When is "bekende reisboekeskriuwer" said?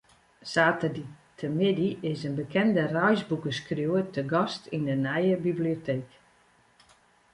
2.41-4.05